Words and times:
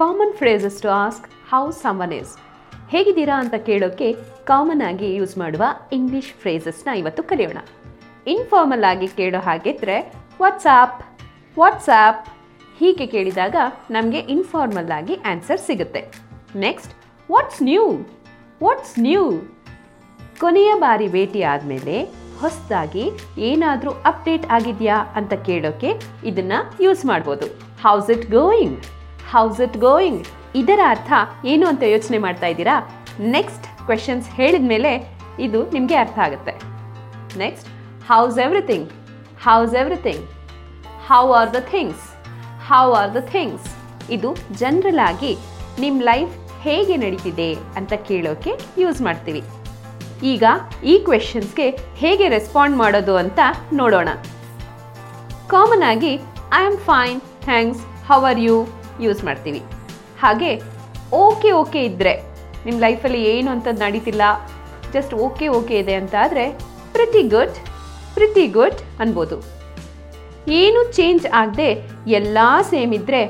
Common 0.00 0.32
phrases 0.40 0.78
to 0.82 0.88
ask 1.04 1.24
how 1.50 1.62
someone 1.84 2.12
is 2.18 2.30
ಹೇಗಿದ್ದೀರಾ 2.92 3.36
ಅಂತ 3.42 3.56
ಕೇಳೋಕ್ಕೆ 3.66 4.06
ಕಾಮನ್ 4.50 4.82
ಆಗಿ 4.88 5.08
ಯೂಸ್ 5.16 5.34
ಮಾಡುವ 5.40 5.64
ಇಂಗ್ಲಿಷ್ 5.96 6.30
ಫ್ರೇಸಸ್ನ 6.42 6.90
ಇವತ್ತು 7.00 7.22
ಕಲಿಯೋಣ. 7.30 7.58
ಇನ್ಫಾರ್ಮಲ್ 8.34 8.84
ಆಗಿ 8.90 9.08
ಕೇಳೋ 9.18 9.40
ಹಾಗಿದ್ರೆ 9.48 9.96
ವಾಟ್ಸಾಪ್ 10.42 11.00
ವಾಟ್ಸಾಪ್ 11.60 12.22
ಹೀಗೆ 12.78 13.06
ಕೇಳಿದಾಗ 13.14 13.56
ನಮಗೆ 13.96 14.20
ಇನ್ಫಾರ್ಮಲ್ 14.34 14.92
ಆಗಿ 14.98 15.16
ಆನ್ಸರ್ 15.32 15.60
ಸಿಗುತ್ತೆ. 15.66 16.02
Next 16.64 16.94
what's 17.32 17.60
new 17.68 17.84
what's 18.66 18.94
new 19.06 19.24
ಕೊನೆಯ 20.44 20.70
ಬಾರಿ 20.84 21.08
ಭೇಟಿ 21.16 21.42
ಆದಮೇಲೆ 21.52 21.96
ಹೊಸದಾಗಿ 22.42 23.04
ಏನಾದರೂ 23.50 23.92
ಅಪ್ಡೇಟ್ 24.12 24.46
ಆಗಿದೆಯಾ 24.58 24.96
ಅಂತ 25.20 25.32
ಕೇಳೋಕ್ಕೆ 25.50 25.92
ಇದನ್ನು 26.30 26.60
ಯೂಸ್ 26.86 27.04
ಮಾಡ್ಬೋದು. 27.12 27.48
How's 27.84 28.10
it 28.16 28.26
going 28.38 28.78
how's 29.32 29.60
it 29.66 29.76
going 29.88 30.22
ಇದರ 30.60 30.80
ಅರ್ಥ 30.94 31.12
ಏನು 31.52 31.64
ಅಂತ 31.72 31.82
ಯೋಚನೆ 31.94 32.18
ಮಾಡ್ತಾ 32.24 32.46
ಇದ್ದೀರಾ? 32.52 32.76
ನೆಕ್ಸ್ಟ್ 33.36 33.66
ಕ್ವೆಶನ್ಸ್ 33.88 34.26
ಹೇಳಿದ 34.38 34.66
ಮೇಲೆ 34.72 34.92
ಇದು 35.46 35.60
ನಿಮಗೆ 35.74 35.96
ಅರ್ಥ 36.04 36.18
ಆಗುತ್ತೆ. 36.26 36.54
Next 37.42 37.68
how's 38.10 38.38
everything 38.46 38.88
how's 39.46 39.74
everything 39.82 40.24
how 41.10 41.22
are 41.40 41.52
the 41.56 41.60
things 41.74 42.04
how 42.70 42.84
are 43.00 43.12
the 43.18 43.22
things 43.34 43.68
ಇದು 44.16 44.30
ಜನರಲ್ 44.62 45.02
ಆಗಿ 45.10 45.32
ನಿಮ್ಮ 45.84 45.98
ಲೈಫ್ 46.10 46.32
ಹೇಗೆ 46.64 46.94
ನಡೀತಿದೆ 47.04 47.50
ಅಂತ 47.78 47.92
ಕೇಳೋಕೆ 48.08 48.52
ಯೂಸ್ 48.82 49.00
ಮಾಡ್ತೀವಿ. 49.06 49.42
ಈಗ 50.32 50.44
ಈ 50.92 50.94
ಕ್ವೆಶನ್ಸ್ಗೆ 51.06 51.68
ಹೇಗೆ 52.02 52.26
ರೆಸ್ಪಾಂಡ್ 52.36 52.76
ಮಾಡೋದು 52.82 53.14
ಅಂತ 53.22 53.40
ನೋಡೋಣ. 53.80 54.08
ಕಾಮನ್ 55.54 55.86
ಆಗಿ 55.92 56.12
I 56.58 56.62
am 56.70 56.80
fine 56.90 57.18
thanks 57.48 57.80
how 58.10 58.20
are 58.30 58.42
you 58.48 58.56
use 59.04 59.20
ಮಾಡ್ತೀವಿ. 59.28 59.60
ಹಾಗೆ 60.22 60.50
ಓಕೆ 61.24 61.50
ಓಕೆ 61.60 61.80
ಇದ್ದರೆ 61.90 62.14
ನಿಮ್ಮ 62.66 62.78
ಲೈಫಲ್ಲಿ 62.86 63.20
ಏನು 63.32 63.48
ಅಂತದ್ದು 63.54 63.82
ನಡೀತಿಲ್ಲ 63.86 64.22
ಜಸ್ಟ್ 64.94 65.14
ಓಕೆ 65.26 65.46
ಓಕೆ 65.58 65.74
ಇದೆ 65.82 65.94
ಅಂತ 66.00 66.14
ಆದರೆ 66.24 66.44
ಪ್ರಿಟಿ 66.96 67.22
ಗುಡ್ 67.34 67.56
ಪ್ರಿಟಿ 68.16 68.44
ಗುಡ್ 68.56 68.80
ಅನ್ಬೋದು. 69.02 69.36
ಏನು 70.60 70.80
ಚೇಂಜ್ 70.98 71.24
ಆಗದೆ 71.40 71.70
ಎಲ್ಲ 72.18 72.38
ಸೇಮ್ 72.72 72.92
ಇದ್ದರೆ 72.98 73.22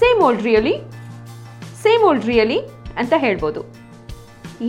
same 0.00 0.20
old 0.26 0.44
really 0.48 0.74
same 1.84 2.02
old 2.08 2.26
really 2.30 2.58
ಅಂತ 3.00 3.14
ಹೇಳ್ಬೋದು. 3.24 3.60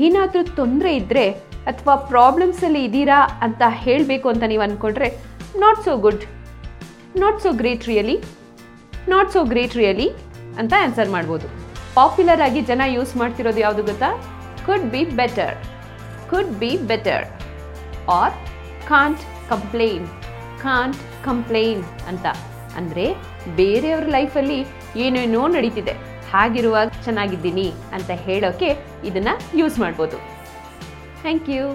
ಏನಾದರೂ 0.06 0.42
ತೊಂದರೆ 0.60 0.92
ಇದ್ದರೆ 1.00 1.26
ಅಥವಾ 1.70 1.96
ಪ್ರಾಬ್ಲಮ್ಸಲ್ಲಿ 2.12 2.82
ಇದ್ದೀರಾ 2.88 3.18
ಅಂತ 3.46 3.62
ಹೇಳಬೇಕು 3.86 4.28
ಅಂತ 4.34 4.44
ನೀವು 4.52 4.64
ಅಂದ್ಕೊಂಡ್ರೆ 4.68 5.08
not 5.64 5.82
so 5.88 5.94
good 6.06 6.24
not 7.22 7.40
so 7.46 7.52
great 7.62 7.86
really 7.92 8.16
not 9.14 9.32
so 9.36 9.42
great 9.52 9.76
really 9.82 10.08
ಅಂತ 10.60 10.74
ಆನ್ಸರ್ 10.86 11.10
ಮಾಡ್ಬೋದು. 11.16 11.48
ಪಾಪ್ಯುಲರ್ 11.96 12.42
ಆಗಿ 12.48 12.62
ಜನ 12.72 12.82
ಯೂಸ್ 12.98 13.14
ಮಾಡ್ತಿರೋದು 13.18 13.60
ಯಾವುದು 13.66 13.84
ಗೊತ್ತಾ? 13.90 14.10
Could 14.66 14.88
be 14.94 15.02
better 15.20 15.56
could 16.32 16.54
be 16.62 16.72
better 16.92 17.26
or 18.20 18.36
can't 18.92 19.24
complain 19.50 20.06
can't 20.64 21.00
complain 21.26 21.84
ಅಂತ. 22.12 22.26
ಅಂದರೆ 22.80 23.06
ಬೇರೆಯವ್ರ 23.62 24.06
ಲೈಫಲ್ಲಿ 24.18 24.60
ಏನೇನೋ 25.06 25.42
ನಡೀತಿದೆ. 25.58 25.94
ಹಾಗಿರುವಾಗ 26.34 26.90
ಚೆನ್ನಾಗಿದ್ದೀನಿ 27.06 27.68
ಅಂತ 27.96 28.12
ಹೇಳೋಕ್ಕೆ 28.28 28.70
ಇದನ್ನು 29.08 29.34
ಯೂಸ್ 29.60 29.78
ಮಾಡ್ಬೋದು. 29.84 30.18
Thank 31.22 31.50
you 31.56 31.66